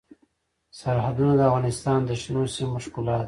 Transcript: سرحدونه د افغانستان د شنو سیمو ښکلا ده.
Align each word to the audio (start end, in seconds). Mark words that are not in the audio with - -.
سرحدونه 0.79 1.33
د 1.35 1.41
افغانستان 1.49 1.99
د 2.05 2.11
شنو 2.21 2.41
سیمو 2.55 2.77
ښکلا 2.83 3.15
ده. 3.15 3.19